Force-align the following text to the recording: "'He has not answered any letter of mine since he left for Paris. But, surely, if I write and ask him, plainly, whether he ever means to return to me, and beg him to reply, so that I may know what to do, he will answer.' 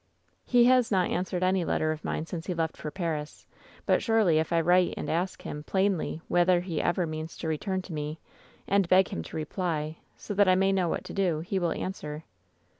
"'He 0.47 0.63
has 0.65 0.89
not 0.91 1.11
answered 1.11 1.43
any 1.43 1.63
letter 1.63 1.91
of 1.91 2.03
mine 2.03 2.25
since 2.25 2.47
he 2.47 2.55
left 2.55 2.75
for 2.75 2.89
Paris. 2.89 3.45
But, 3.85 4.01
surely, 4.01 4.39
if 4.39 4.51
I 4.51 4.59
write 4.59 4.95
and 4.97 5.11
ask 5.11 5.43
him, 5.43 5.61
plainly, 5.63 6.21
whether 6.27 6.61
he 6.61 6.81
ever 6.81 7.05
means 7.05 7.37
to 7.37 7.47
return 7.47 7.83
to 7.83 7.93
me, 7.93 8.19
and 8.67 8.89
beg 8.89 9.09
him 9.09 9.21
to 9.21 9.37
reply, 9.37 9.97
so 10.17 10.33
that 10.33 10.47
I 10.49 10.55
may 10.55 10.71
know 10.71 10.89
what 10.89 11.03
to 11.03 11.13
do, 11.13 11.41
he 11.41 11.59
will 11.59 11.71
answer.' 11.73 12.23